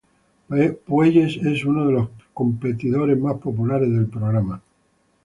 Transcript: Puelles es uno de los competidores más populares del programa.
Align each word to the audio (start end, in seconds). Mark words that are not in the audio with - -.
Puelles 0.87 1.37
es 1.45 1.63
uno 1.63 1.85
de 1.85 1.93
los 1.93 2.09
competidores 2.33 3.19
más 3.19 3.37
populares 3.37 3.87
del 3.93 4.07
programa. 4.07 4.59